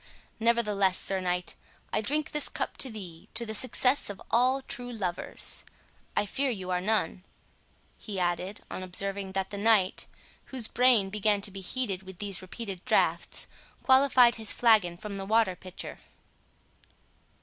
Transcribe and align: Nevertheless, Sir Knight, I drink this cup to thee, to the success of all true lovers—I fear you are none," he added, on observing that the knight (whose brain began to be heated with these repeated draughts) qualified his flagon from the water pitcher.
Nevertheless, 0.39 0.97
Sir 0.97 1.19
Knight, 1.19 1.53
I 1.93 2.01
drink 2.01 2.31
this 2.31 2.49
cup 2.49 2.75
to 2.77 2.89
thee, 2.89 3.29
to 3.35 3.45
the 3.45 3.53
success 3.53 4.09
of 4.09 4.19
all 4.31 4.63
true 4.63 4.91
lovers—I 4.91 6.25
fear 6.25 6.49
you 6.49 6.71
are 6.71 6.81
none," 6.81 7.23
he 7.99 8.19
added, 8.19 8.63
on 8.71 8.81
observing 8.81 9.33
that 9.33 9.51
the 9.51 9.59
knight 9.59 10.07
(whose 10.45 10.67
brain 10.67 11.11
began 11.11 11.39
to 11.41 11.51
be 11.51 11.61
heated 11.61 12.01
with 12.01 12.17
these 12.17 12.41
repeated 12.41 12.83
draughts) 12.83 13.45
qualified 13.83 14.37
his 14.37 14.51
flagon 14.51 14.97
from 14.97 15.17
the 15.17 15.25
water 15.27 15.55
pitcher. 15.55 15.99